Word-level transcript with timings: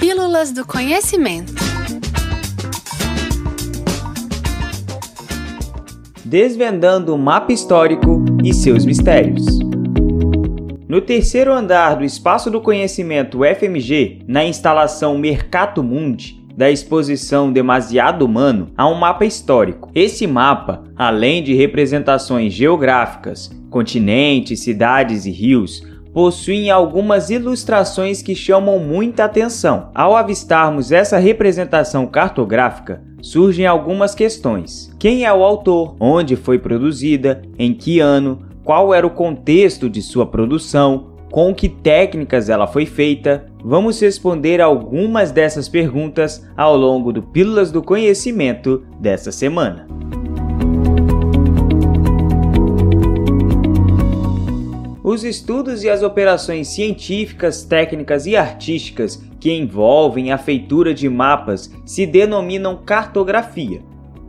Pílulas 0.00 0.50
do 0.50 0.66
Conhecimento. 0.66 1.52
Desvendando 6.24 7.14
o 7.14 7.18
mapa 7.18 7.52
histórico 7.52 8.24
e 8.42 8.54
seus 8.54 8.86
mistérios. 8.86 9.44
No 10.88 11.02
terceiro 11.02 11.52
andar 11.52 11.96
do 11.96 12.04
Espaço 12.04 12.50
do 12.50 12.62
Conhecimento 12.62 13.40
FMG, 13.44 14.22
na 14.26 14.42
instalação 14.42 15.18
Mercato 15.18 15.82
Mundi, 15.82 16.42
da 16.56 16.70
exposição 16.70 17.52
Demasiado 17.52 18.24
Humano, 18.24 18.72
há 18.74 18.88
um 18.88 18.94
mapa 18.94 19.26
histórico. 19.26 19.90
Esse 19.94 20.26
mapa, 20.26 20.82
além 20.96 21.42
de 21.42 21.52
representações 21.52 22.54
geográficas, 22.54 23.50
continentes, 23.68 24.60
cidades 24.60 25.26
e 25.26 25.30
rios, 25.30 25.82
possuem 26.12 26.70
algumas 26.70 27.30
ilustrações 27.30 28.22
que 28.22 28.34
chamam 28.34 28.78
muita 28.78 29.24
atenção. 29.24 29.90
Ao 29.94 30.16
avistarmos 30.16 30.92
essa 30.92 31.18
representação 31.18 32.06
cartográfica, 32.06 33.02
surgem 33.22 33.66
algumas 33.66 34.14
questões: 34.14 34.94
quem 34.98 35.24
é 35.24 35.32
o 35.32 35.44
autor, 35.44 35.96
onde 36.00 36.36
foi 36.36 36.58
produzida, 36.58 37.42
em 37.58 37.74
que 37.74 38.00
ano, 38.00 38.42
qual 38.64 38.94
era 38.94 39.06
o 39.06 39.10
contexto 39.10 39.88
de 39.88 40.02
sua 40.02 40.26
produção, 40.26 41.10
com 41.30 41.54
que 41.54 41.68
técnicas 41.68 42.48
ela 42.48 42.66
foi 42.66 42.86
feita. 42.86 43.46
Vamos 43.62 44.00
responder 44.00 44.60
algumas 44.60 45.30
dessas 45.30 45.68
perguntas 45.68 46.46
ao 46.56 46.76
longo 46.76 47.12
do 47.12 47.22
Pílulas 47.22 47.70
do 47.70 47.82
Conhecimento 47.82 48.82
dessa 48.98 49.30
semana. 49.30 49.99
Os 55.10 55.24
estudos 55.24 55.82
e 55.82 55.90
as 55.90 56.04
operações 56.04 56.68
científicas, 56.68 57.64
técnicas 57.64 58.26
e 58.26 58.36
artísticas 58.36 59.20
que 59.40 59.52
envolvem 59.52 60.30
a 60.30 60.38
feitura 60.38 60.94
de 60.94 61.08
mapas 61.08 61.68
se 61.84 62.06
denominam 62.06 62.76
cartografia. 62.76 63.82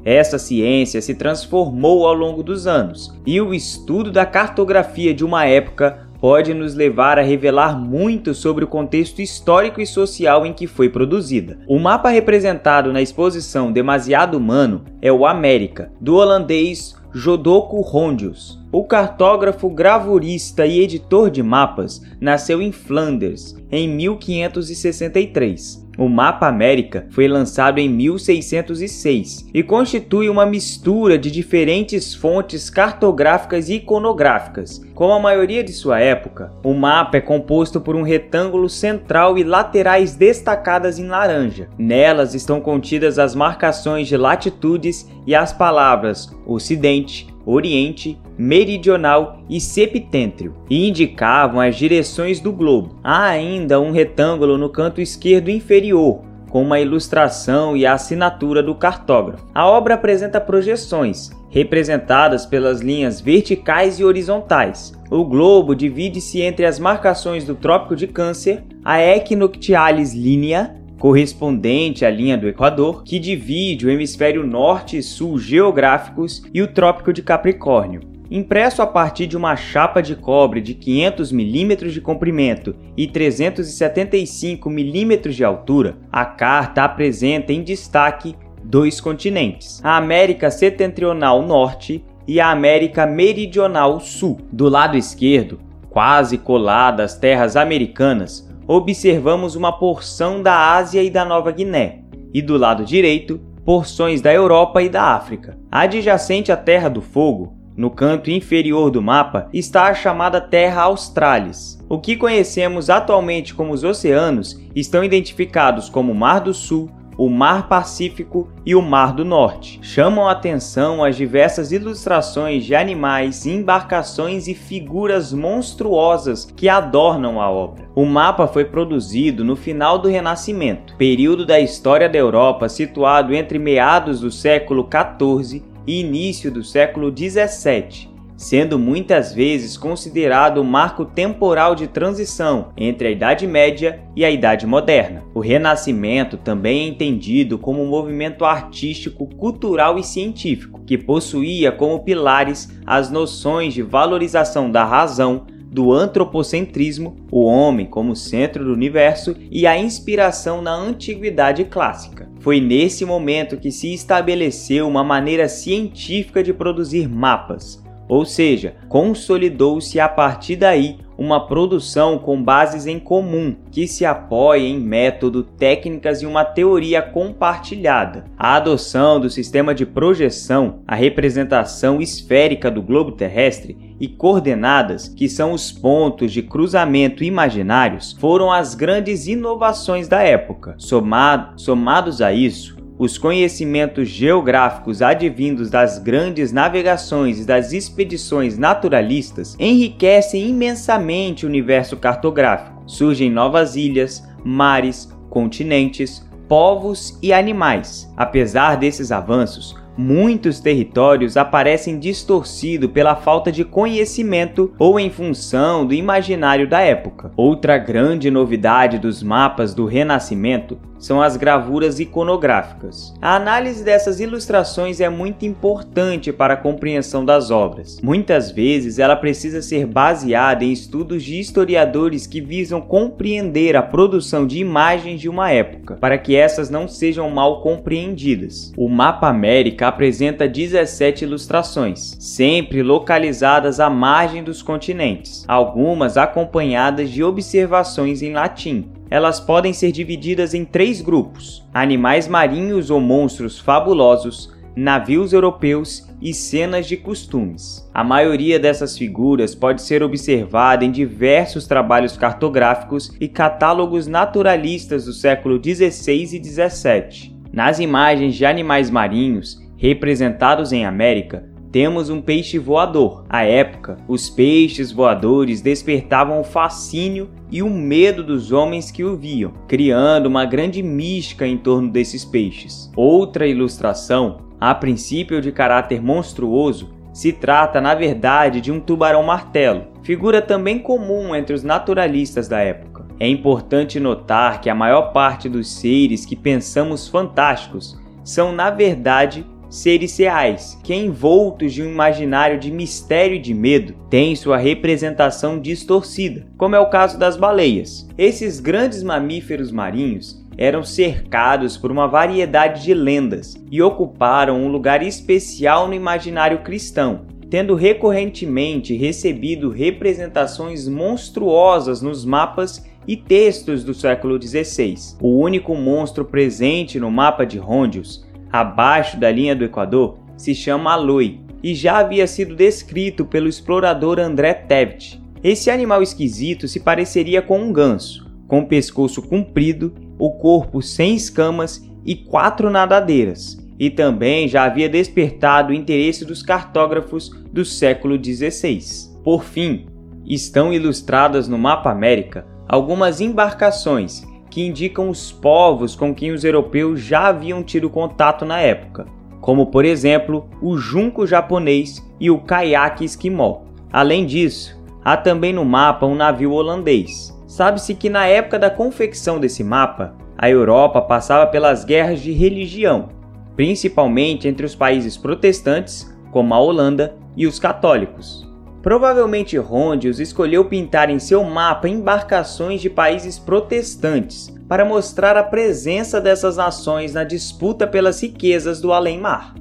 Essa 0.03 0.39
ciência 0.39 0.99
se 0.99 1.13
transformou 1.13 2.07
ao 2.07 2.15
longo 2.15 2.41
dos 2.41 2.65
anos, 2.65 3.13
e 3.27 3.39
o 3.39 3.53
estudo 3.53 4.11
da 4.11 4.25
cartografia 4.25 5.13
de 5.13 5.23
uma 5.23 5.45
época 5.45 6.09
pode 6.19 6.51
nos 6.51 6.73
levar 6.73 7.19
a 7.19 7.21
revelar 7.21 7.79
muito 7.79 8.33
sobre 8.33 8.63
o 8.63 8.67
contexto 8.67 9.21
histórico 9.21 9.81
e 9.81 9.85
social 9.85 10.47
em 10.47 10.53
que 10.53 10.65
foi 10.65 10.89
produzida. 10.89 11.59
O 11.67 11.77
mapa 11.77 12.09
representado 12.09 12.91
na 12.91 13.03
exposição 13.03 13.71
Demasiado 13.71 14.35
Humano 14.35 14.83
é 14.99 15.11
o 15.11 15.27
América, 15.27 15.91
do 16.01 16.15
holandês 16.15 16.99
Jodoko 17.13 17.81
Rondius. 17.81 18.57
O 18.71 18.85
cartógrafo, 18.85 19.69
gravurista 19.69 20.65
e 20.65 20.79
editor 20.79 21.29
de 21.29 21.43
mapas 21.43 22.01
nasceu 22.21 22.61
em 22.61 22.71
Flanders 22.71 23.53
em 23.69 23.89
1563. 23.89 25.85
O 26.01 26.09
Mapa 26.09 26.47
América 26.47 27.05
foi 27.11 27.27
lançado 27.27 27.77
em 27.77 27.87
1606 27.87 29.45
e 29.53 29.61
constitui 29.61 30.29
uma 30.29 30.47
mistura 30.47 31.15
de 31.15 31.29
diferentes 31.29 32.15
fontes 32.15 32.71
cartográficas 32.71 33.69
e 33.69 33.75
iconográficas. 33.75 34.81
Como 34.95 35.13
a 35.13 35.19
maioria 35.19 35.63
de 35.63 35.71
sua 35.71 35.99
época, 35.99 36.51
o 36.63 36.73
mapa 36.73 37.17
é 37.17 37.21
composto 37.21 37.79
por 37.79 37.95
um 37.95 38.01
retângulo 38.01 38.67
central 38.67 39.37
e 39.37 39.43
laterais 39.43 40.15
destacadas 40.15 40.97
em 40.97 41.05
laranja. 41.05 41.69
Nelas 41.77 42.33
estão 42.33 42.59
contidas 42.59 43.19
as 43.19 43.35
marcações 43.35 44.07
de 44.07 44.17
latitudes 44.17 45.07
e 45.27 45.35
as 45.35 45.53
palavras 45.53 46.35
Ocidente, 46.47 47.30
Oriente, 47.45 48.17
Meridional 48.37 49.39
e 49.49 49.59
Septêntreo, 49.59 50.53
e 50.69 50.87
indicavam 50.87 51.59
as 51.59 51.75
direções 51.75 52.39
do 52.39 52.51
globo. 52.51 52.95
Há 53.03 53.25
ainda 53.25 53.79
um 53.79 53.91
retângulo 53.91 54.57
no 54.57 54.69
canto 54.69 55.01
esquerdo 55.01 55.49
inferior, 55.49 56.21
com 56.49 56.61
uma 56.61 56.79
ilustração 56.79 57.77
e 57.77 57.85
a 57.85 57.93
assinatura 57.93 58.61
do 58.61 58.75
cartógrafo. 58.75 59.45
A 59.55 59.65
obra 59.65 59.95
apresenta 59.95 60.41
projeções, 60.41 61.31
representadas 61.49 62.45
pelas 62.45 62.81
linhas 62.81 63.21
verticais 63.21 63.99
e 63.99 64.03
horizontais. 64.03 64.93
O 65.09 65.23
globo 65.23 65.75
divide-se 65.75 66.41
entre 66.41 66.65
as 66.65 66.77
marcações 66.77 67.45
do 67.45 67.55
Trópico 67.55 67.95
de 67.95 68.07
Câncer, 68.07 68.63
a 68.83 69.01
Equinoctialis 69.01 70.13
Linea 70.13 70.80
correspondente 71.01 72.05
à 72.05 72.11
linha 72.11 72.37
do 72.37 72.47
Equador, 72.47 73.03
que 73.03 73.17
divide 73.17 73.87
o 73.87 73.89
hemisfério 73.89 74.45
norte 74.45 74.99
e 74.99 75.01
sul 75.01 75.39
geográficos 75.39 76.43
e 76.53 76.61
o 76.61 76.67
Trópico 76.67 77.11
de 77.11 77.23
Capricórnio. 77.23 78.01
Impresso 78.29 78.83
a 78.83 78.87
partir 78.87 79.25
de 79.25 79.35
uma 79.35 79.55
chapa 79.55 79.99
de 79.99 80.15
cobre 80.15 80.61
de 80.61 80.75
500 80.75 81.31
mm 81.31 81.75
de 81.89 81.99
comprimento 81.99 82.75
e 82.95 83.07
375 83.07 84.69
mm 84.69 85.17
de 85.31 85.43
altura, 85.43 85.97
a 86.11 86.23
carta 86.23 86.83
apresenta 86.83 87.51
em 87.51 87.63
destaque 87.63 88.35
dois 88.63 89.01
continentes: 89.01 89.83
a 89.83 89.97
América 89.97 90.51
Setentrional 90.51 91.41
Norte 91.41 92.05
e 92.27 92.39
a 92.39 92.51
América 92.51 93.07
Meridional 93.07 93.99
Sul. 93.99 94.37
Do 94.51 94.69
lado 94.69 94.95
esquerdo, 94.95 95.59
quase 95.89 96.37
colada 96.37 97.03
às 97.03 97.17
terras 97.17 97.55
americanas, 97.55 98.50
observamos 98.67 99.55
uma 99.55 99.71
porção 99.71 100.41
da 100.41 100.73
Ásia 100.73 101.03
e 101.03 101.09
da 101.09 101.25
Nova 101.25 101.51
Guiné, 101.51 102.03
e 102.33 102.41
do 102.41 102.57
lado 102.57 102.85
direito, 102.85 103.39
porções 103.65 104.21
da 104.21 104.33
Europa 104.33 104.81
e 104.81 104.89
da 104.89 105.03
África. 105.15 105.57
Adjacente 105.71 106.51
à 106.51 106.57
Terra 106.57 106.89
do 106.89 107.01
Fogo, 107.01 107.55
no 107.75 107.89
canto 107.89 108.29
inferior 108.29 108.91
do 108.91 109.01
mapa, 109.01 109.49
está 109.53 109.85
a 109.85 109.93
chamada 109.93 110.41
Terra 110.41 110.83
Australis. 110.83 111.83
O 111.89 111.99
que 111.99 112.17
conhecemos 112.17 112.89
atualmente 112.89 113.53
como 113.53 113.73
os 113.73 113.83
oceanos 113.83 114.59
estão 114.75 115.03
identificados 115.03 115.89
como 115.89 116.13
Mar 116.13 116.41
do 116.41 116.53
Sul, 116.53 116.89
o 117.17 117.29
Mar 117.29 117.67
Pacífico 117.67 118.47
e 118.65 118.75
o 118.75 118.81
Mar 118.81 119.13
do 119.13 119.25
Norte. 119.25 119.79
Chamam 119.81 120.27
a 120.27 120.31
atenção 120.31 121.03
as 121.03 121.15
diversas 121.15 121.71
ilustrações 121.71 122.65
de 122.65 122.75
animais, 122.75 123.45
embarcações 123.45 124.47
e 124.47 124.53
figuras 124.53 125.33
monstruosas 125.33 126.45
que 126.45 126.69
adornam 126.69 127.39
a 127.41 127.49
obra. 127.49 127.89
O 127.95 128.05
mapa 128.05 128.47
foi 128.47 128.65
produzido 128.65 129.43
no 129.43 129.55
final 129.55 129.99
do 129.99 130.07
Renascimento, 130.07 130.95
período 130.95 131.45
da 131.45 131.59
história 131.59 132.09
da 132.09 132.17
Europa 132.17 132.69
situado 132.69 133.33
entre 133.33 133.59
meados 133.59 134.21
do 134.21 134.31
século 134.31 134.87
XIV 134.87 135.63
e 135.85 135.99
início 135.99 136.51
do 136.51 136.63
século 136.63 137.11
XVII 137.15 138.10
sendo 138.41 138.79
muitas 138.79 139.31
vezes 139.35 139.77
considerado 139.77 140.57
o 140.57 140.63
marco 140.63 141.05
temporal 141.05 141.75
de 141.75 141.85
transição 141.85 142.69
entre 142.75 143.07
a 143.07 143.11
Idade 143.11 143.45
Média 143.45 144.01
e 144.15 144.25
a 144.25 144.31
Idade 144.31 144.65
Moderna. 144.65 145.23
O 145.35 145.39
Renascimento 145.39 146.37
também 146.37 146.85
é 146.85 146.87
entendido 146.87 147.59
como 147.59 147.83
um 147.83 147.87
movimento 147.87 148.43
artístico, 148.43 149.27
cultural 149.27 149.99
e 149.99 150.03
científico 150.03 150.81
que 150.87 150.97
possuía 150.97 151.71
como 151.71 152.03
pilares 152.03 152.67
as 152.83 153.11
noções 153.11 153.75
de 153.75 153.83
valorização 153.83 154.71
da 154.71 154.83
razão, 154.83 155.45
do 155.71 155.93
antropocentrismo, 155.93 157.15
o 157.31 157.45
homem 157.45 157.85
como 157.85 158.15
centro 158.15 158.65
do 158.65 158.73
universo 158.73 159.35
e 159.51 159.67
a 159.67 159.77
inspiração 159.77 160.63
na 160.63 160.73
antiguidade 160.73 161.63
clássica. 161.65 162.27
Foi 162.39 162.59
nesse 162.59 163.05
momento 163.05 163.55
que 163.55 163.71
se 163.71 163.93
estabeleceu 163.93 164.87
uma 164.87 165.03
maneira 165.03 165.47
científica 165.47 166.41
de 166.43 166.51
produzir 166.51 167.07
mapas, 167.07 167.81
ou 168.11 168.25
seja, 168.25 168.75
consolidou-se 168.89 169.97
a 169.97 170.09
partir 170.09 170.57
daí 170.57 170.97
uma 171.17 171.47
produção 171.47 172.17
com 172.17 172.43
bases 172.43 172.85
em 172.85 172.99
comum, 172.99 173.55
que 173.71 173.87
se 173.87 174.03
apoia 174.03 174.67
em 174.67 174.77
método, 174.77 175.43
técnicas 175.43 176.21
e 176.21 176.25
uma 176.25 176.43
teoria 176.43 177.01
compartilhada. 177.01 178.25
A 178.37 178.57
adoção 178.57 179.17
do 179.17 179.29
sistema 179.29 179.73
de 179.73 179.85
projeção, 179.85 180.79
a 180.85 180.93
representação 180.93 182.01
esférica 182.01 182.69
do 182.69 182.81
globo 182.81 183.13
terrestre 183.13 183.77
e 183.97 184.09
coordenadas, 184.09 185.07
que 185.07 185.29
são 185.29 185.53
os 185.53 185.71
pontos 185.71 186.33
de 186.33 186.41
cruzamento 186.41 187.23
imaginários, 187.23 188.17
foram 188.19 188.51
as 188.51 188.75
grandes 188.75 189.25
inovações 189.25 190.09
da 190.09 190.21
época. 190.21 190.75
Somado, 190.77 191.53
somados 191.61 192.21
a 192.21 192.33
isso, 192.33 192.80
os 193.01 193.17
conhecimentos 193.17 194.07
geográficos 194.07 195.01
advindos 195.01 195.71
das 195.71 195.97
grandes 195.97 196.51
navegações 196.51 197.39
e 197.39 197.45
das 197.47 197.73
expedições 197.73 198.59
naturalistas 198.59 199.55
enriquecem 199.57 200.47
imensamente 200.47 201.43
o 201.43 201.49
universo 201.49 201.97
cartográfico. 201.97 202.83
Surgem 202.85 203.27
novas 203.27 203.75
ilhas, 203.75 204.23
mares, 204.45 205.11
continentes, 205.31 206.23
povos 206.47 207.17
e 207.23 207.33
animais. 207.33 208.07
Apesar 208.15 208.75
desses 208.75 209.11
avanços, 209.11 209.75
muitos 209.97 210.59
territórios 210.59 211.37
aparecem 211.37 211.99
distorcidos 211.99 212.91
pela 212.91 213.15
falta 213.15 213.51
de 213.51 213.63
conhecimento 213.63 214.73
ou 214.77 214.99
em 214.99 215.09
função 215.09 215.85
do 215.85 215.93
imaginário 215.93 216.67
da 216.67 216.81
época. 216.81 217.31
Outra 217.35 217.77
grande 217.77 218.31
novidade 218.31 218.97
dos 218.97 219.21
mapas 219.21 219.73
do 219.73 219.85
Renascimento 219.85 220.77
são 221.01 221.19
as 221.19 221.35
gravuras 221.35 221.99
iconográficas. 221.99 223.13
A 223.19 223.35
análise 223.35 223.83
dessas 223.83 224.19
ilustrações 224.19 225.01
é 225.01 225.09
muito 225.09 225.45
importante 225.45 226.31
para 226.31 226.53
a 226.53 226.57
compreensão 226.57 227.25
das 227.25 227.49
obras. 227.49 227.99
Muitas 228.03 228.51
vezes 228.51 228.99
ela 228.99 229.15
precisa 229.15 229.63
ser 229.63 229.87
baseada 229.87 230.63
em 230.63 230.71
estudos 230.71 231.23
de 231.23 231.39
historiadores 231.39 232.27
que 232.27 232.39
visam 232.39 232.79
compreender 232.79 233.75
a 233.75 233.81
produção 233.81 234.45
de 234.45 234.59
imagens 234.59 235.19
de 235.19 235.27
uma 235.27 235.51
época, 235.51 235.95
para 235.95 236.19
que 236.19 236.35
essas 236.35 236.69
não 236.69 236.87
sejam 236.87 237.29
mal 237.31 237.61
compreendidas. 237.61 238.71
O 238.77 238.87
Mapa 238.87 239.27
América 239.27 239.80
apresenta 239.83 240.47
17 240.47 241.25
ilustrações, 241.25 242.15
sempre 242.19 242.83
localizadas 242.83 243.79
à 243.79 243.89
margem 243.89 244.43
dos 244.43 244.61
continentes, 244.61 245.45
algumas 245.47 246.17
acompanhadas 246.17 247.09
de 247.09 247.23
observações 247.23 248.21
em 248.21 248.33
latim, 248.33 248.89
elas 249.11 249.41
podem 249.41 249.73
ser 249.73 249.91
divididas 249.91 250.53
em 250.53 250.63
três 250.63 251.01
grupos: 251.01 251.67
animais 251.73 252.29
marinhos 252.29 252.89
ou 252.89 253.01
monstros 253.01 253.59
fabulosos, 253.59 254.53
navios 254.73 255.33
europeus 255.33 256.07
e 256.21 256.33
cenas 256.33 256.87
de 256.87 256.95
costumes. 256.95 257.85
A 257.93 258.05
maioria 258.05 258.57
dessas 258.57 258.97
figuras 258.97 259.53
pode 259.53 259.81
ser 259.81 260.01
observada 260.01 260.85
em 260.85 260.91
diversos 260.91 261.67
trabalhos 261.67 262.15
cartográficos 262.15 263.11
e 263.19 263.27
catálogos 263.27 264.07
naturalistas 264.07 265.03
do 265.03 265.11
século 265.11 265.59
16 265.59 266.33
e 266.33 266.39
17. 266.39 267.35
Nas 267.51 267.79
imagens 267.79 268.35
de 268.35 268.45
animais 268.45 268.89
marinhos, 268.89 269.60
representados 269.81 270.71
em 270.71 270.85
América, 270.85 271.43
temos 271.71 272.11
um 272.11 272.21
peixe 272.21 272.59
voador. 272.59 273.25
À 273.27 273.43
época, 273.43 273.97
os 274.07 274.29
peixes 274.29 274.91
voadores 274.91 275.59
despertavam 275.59 276.39
o 276.39 276.43
fascínio 276.43 277.31
e 277.49 277.63
o 277.63 277.69
medo 277.69 278.23
dos 278.23 278.51
homens 278.51 278.91
que 278.91 279.03
o 279.03 279.17
viam, 279.17 279.51
criando 279.67 280.27
uma 280.27 280.45
grande 280.45 280.83
mística 280.83 281.47
em 281.47 281.57
torno 281.57 281.89
desses 281.89 282.23
peixes. 282.23 282.91
Outra 282.95 283.47
ilustração, 283.47 284.41
a 284.59 284.75
princípio 284.75 285.41
de 285.41 285.51
caráter 285.51 285.99
monstruoso, 285.99 286.93
se 287.11 287.33
trata, 287.33 287.81
na 287.81 287.95
verdade, 287.95 288.61
de 288.61 288.71
um 288.71 288.79
tubarão-martelo, 288.79 289.87
figura 290.03 290.43
também 290.43 290.77
comum 290.77 291.33
entre 291.35 291.55
os 291.55 291.63
naturalistas 291.63 292.47
da 292.47 292.59
época. 292.59 293.07
É 293.19 293.27
importante 293.27 293.99
notar 293.99 294.61
que 294.61 294.69
a 294.69 294.75
maior 294.75 295.11
parte 295.11 295.49
dos 295.49 295.71
seres 295.71 296.23
que 296.23 296.35
pensamos 296.35 297.07
fantásticos 297.07 297.99
são, 298.23 298.51
na 298.51 298.69
verdade, 298.69 299.43
seres 299.71 300.17
reais, 300.17 300.77
que 300.83 300.93
envoltos 300.93 301.73
de 301.73 301.81
um 301.81 301.89
imaginário 301.89 302.59
de 302.59 302.69
mistério 302.69 303.37
e 303.37 303.39
de 303.39 303.53
medo, 303.53 303.93
têm 304.09 304.35
sua 304.35 304.57
representação 304.57 305.57
distorcida, 305.57 306.45
como 306.57 306.75
é 306.75 306.79
o 306.79 306.89
caso 306.89 307.17
das 307.17 307.37
baleias. 307.37 308.05
Esses 308.17 308.59
grandes 308.59 309.01
mamíferos 309.01 309.71
marinhos 309.71 310.45
eram 310.57 310.83
cercados 310.83 311.77
por 311.77 311.89
uma 311.89 312.07
variedade 312.07 312.83
de 312.83 312.93
lendas 312.93 313.55
e 313.71 313.81
ocuparam 313.81 314.61
um 314.61 314.67
lugar 314.67 315.01
especial 315.01 315.87
no 315.87 315.93
imaginário 315.93 316.59
cristão, 316.59 317.21
tendo 317.49 317.73
recorrentemente 317.73 318.93
recebido 318.95 319.69
representações 319.69 320.87
monstruosas 320.87 322.01
nos 322.01 322.25
mapas 322.25 322.85
e 323.07 323.15
textos 323.15 323.83
do 323.83 323.93
século 323.93 324.39
XVI. 324.41 324.95
O 325.21 325.39
único 325.39 325.73
monstro 325.75 326.25
presente 326.25 326.99
no 326.99 327.09
mapa 327.09 327.45
de 327.45 327.57
Rondius 327.57 328.29
abaixo 328.51 329.19
da 329.19 329.31
linha 329.31 329.55
do 329.55 329.63
Equador, 329.63 330.19
se 330.35 330.53
chama 330.53 330.93
Aloi 330.93 331.39
e 331.63 331.75
já 331.75 331.99
havia 331.99 332.25
sido 332.25 332.55
descrito 332.55 333.25
pelo 333.25 333.47
explorador 333.47 334.19
André 334.19 334.53
Tevet. 334.53 335.21
Esse 335.43 335.69
animal 335.69 336.01
esquisito 336.01 336.67
se 336.67 336.79
pareceria 336.79 337.41
com 337.41 337.59
um 337.59 337.71
ganso, 337.71 338.29
com 338.47 338.59
o 338.59 338.67
pescoço 338.67 339.21
comprido, 339.21 339.93
o 340.17 340.31
corpo 340.31 340.81
sem 340.81 341.15
escamas 341.15 341.83
e 342.05 342.15
quatro 342.15 342.69
nadadeiras, 342.69 343.57
e 343.79 343.89
também 343.89 344.47
já 344.47 344.63
havia 344.63 344.89
despertado 344.89 345.71
o 345.71 345.75
interesse 345.75 346.25
dos 346.25 346.43
cartógrafos 346.43 347.29
do 347.51 347.63
século 347.65 348.23
XVI. 348.23 348.79
Por 349.23 349.43
fim, 349.43 349.85
estão 350.25 350.73
ilustradas 350.73 351.47
no 351.47 351.57
mapa 351.57 351.91
América 351.91 352.45
algumas 352.67 353.19
embarcações 353.19 354.23
que 354.51 354.61
indicam 354.61 355.09
os 355.09 355.31
povos 355.31 355.95
com 355.95 356.13
quem 356.13 356.31
os 356.31 356.43
europeus 356.43 356.99
já 356.99 357.29
haviam 357.29 357.63
tido 357.63 357.89
contato 357.89 358.43
na 358.45 358.59
época, 358.59 359.07
como 359.39 359.67
por 359.67 359.85
exemplo 359.85 360.47
o 360.61 360.77
junco 360.77 361.25
japonês 361.25 362.05
e 362.19 362.29
o 362.29 362.37
caiaque 362.37 363.05
esquimó. 363.05 363.61
Além 363.91 364.25
disso, 364.25 364.77
há 365.03 365.15
também 365.15 365.53
no 365.53 365.63
mapa 365.63 366.05
um 366.05 366.15
navio 366.15 366.51
holandês. 366.51 367.35
Sabe-se 367.47 367.95
que 367.95 368.09
na 368.09 368.27
época 368.27 368.59
da 368.59 368.69
confecção 368.69 369.39
desse 369.39 369.63
mapa, 369.63 370.13
a 370.37 370.49
Europa 370.49 371.01
passava 371.01 371.47
pelas 371.47 371.85
guerras 371.85 372.21
de 372.21 372.31
religião, 372.31 373.09
principalmente 373.55 374.47
entre 374.47 374.65
os 374.65 374.75
países 374.75 375.15
protestantes, 375.15 376.13
como 376.29 376.53
a 376.53 376.59
Holanda, 376.59 377.15
e 377.37 377.47
os 377.47 377.57
católicos. 377.57 378.40
Provavelmente 378.81 379.57
Rondius 379.57 380.19
escolheu 380.19 380.65
pintar 380.65 381.09
em 381.09 381.19
seu 381.19 381.43
mapa 381.43 381.87
embarcações 381.87 382.81
de 382.81 382.89
países 382.89 383.37
protestantes 383.37 384.51
para 384.67 384.83
mostrar 384.83 385.37
a 385.37 385.43
presença 385.43 386.19
dessas 386.19 386.57
nações 386.57 387.13
na 387.13 387.23
disputa 387.23 387.85
pelas 387.85 388.21
riquezas 388.21 388.81
do 388.81 388.91
além-mar. 388.91 389.53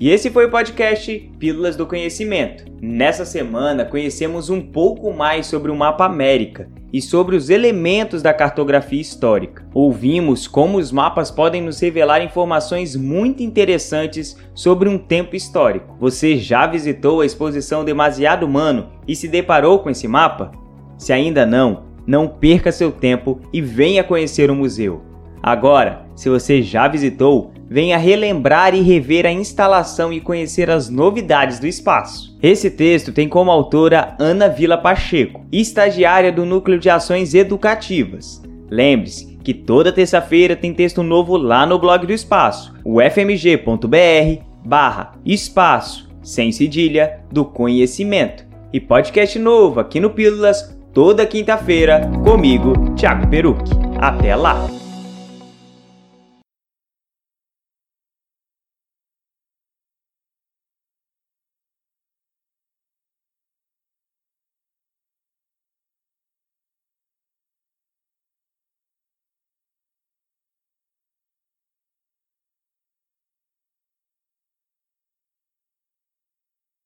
E 0.00 0.10
esse 0.10 0.30
foi 0.30 0.46
o 0.46 0.50
podcast 0.50 1.30
Pílulas 1.38 1.76
do 1.76 1.86
Conhecimento. 1.86 2.64
Nessa 2.80 3.24
semana 3.24 3.84
conhecemos 3.84 4.48
um 4.50 4.60
pouco 4.60 5.12
mais 5.12 5.46
sobre 5.46 5.70
o 5.70 5.76
mapa 5.76 6.04
América 6.04 6.68
e 6.92 7.02
sobre 7.02 7.36
os 7.36 7.50
elementos 7.50 8.22
da 8.22 8.32
cartografia 8.32 9.00
histórica. 9.00 9.66
Ouvimos 9.74 10.46
como 10.46 10.78
os 10.78 10.90
mapas 10.90 11.30
podem 11.30 11.62
nos 11.62 11.80
revelar 11.80 12.22
informações 12.22 12.96
muito 12.96 13.42
interessantes 13.42 14.36
sobre 14.54 14.88
um 14.88 14.98
tempo 14.98 15.36
histórico. 15.36 15.96
Você 16.00 16.36
já 16.36 16.66
visitou 16.66 17.20
a 17.20 17.26
exposição 17.26 17.84
Demasiado 17.84 18.46
Humano 18.46 18.88
e 19.06 19.14
se 19.14 19.28
deparou 19.28 19.80
com 19.80 19.90
esse 19.90 20.08
mapa? 20.08 20.52
Se 20.96 21.12
ainda 21.12 21.46
não, 21.46 21.84
não 22.06 22.26
perca 22.26 22.72
seu 22.72 22.90
tempo 22.90 23.40
e 23.52 23.60
venha 23.60 24.02
conhecer 24.02 24.50
o 24.50 24.54
museu. 24.54 25.07
Agora, 25.42 26.06
se 26.14 26.28
você 26.28 26.62
já 26.62 26.88
visitou, 26.88 27.52
venha 27.68 27.98
relembrar 27.98 28.74
e 28.74 28.80
rever 28.80 29.26
a 29.26 29.32
instalação 29.32 30.12
e 30.12 30.20
conhecer 30.20 30.70
as 30.70 30.88
novidades 30.88 31.58
do 31.58 31.66
espaço. 31.66 32.36
Esse 32.42 32.70
texto 32.70 33.12
tem 33.12 33.28
como 33.28 33.50
autora 33.50 34.16
Ana 34.18 34.48
Vila 34.48 34.78
Pacheco, 34.78 35.44
estagiária 35.52 36.32
do 36.32 36.44
Núcleo 36.44 36.78
de 36.78 36.88
Ações 36.90 37.34
Educativas. 37.34 38.42
Lembre-se 38.70 39.38
que 39.42 39.54
toda 39.54 39.92
terça-feira 39.92 40.54
tem 40.56 40.74
texto 40.74 41.02
novo 41.02 41.36
lá 41.36 41.64
no 41.64 41.78
blog 41.78 42.06
do 42.06 42.12
Espaço, 42.12 42.74
o 42.84 43.00
fmg.br 43.00 44.42
barra 44.64 45.12
espaço, 45.24 46.10
sem 46.22 46.52
cedilha, 46.52 47.20
do 47.32 47.44
conhecimento. 47.44 48.44
E 48.72 48.78
podcast 48.78 49.38
novo 49.38 49.80
aqui 49.80 49.98
no 49.98 50.10
Pílulas, 50.10 50.78
toda 50.92 51.24
quinta-feira, 51.24 52.02
comigo, 52.22 52.94
Thiago 52.94 53.26
Peruque. 53.28 53.70
Até 53.98 54.36
lá! 54.36 54.87